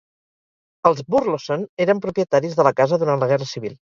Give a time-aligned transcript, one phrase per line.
[0.89, 3.81] Els Burleson eren propietaris de la casa durant la Guerra Civil.